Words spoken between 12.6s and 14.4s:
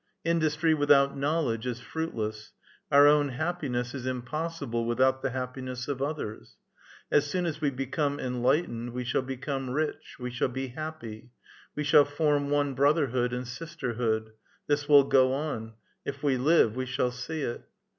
brotherhood and sisterhood;